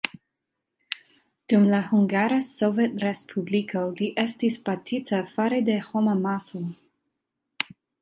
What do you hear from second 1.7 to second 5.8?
la Hungara Sovetrespubliko li estis batita fare